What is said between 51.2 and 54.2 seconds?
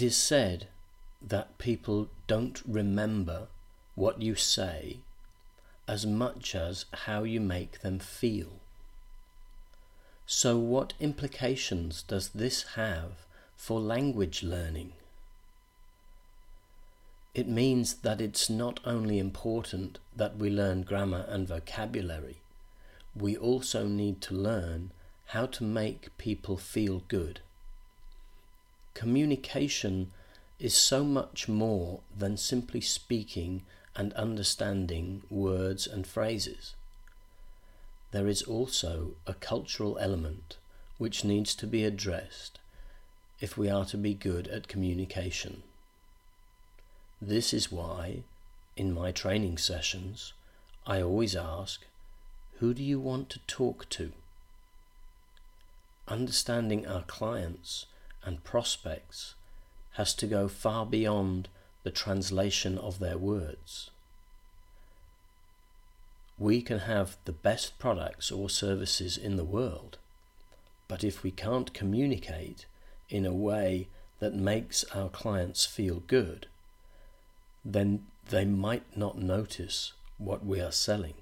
ask, Who do you want to talk to?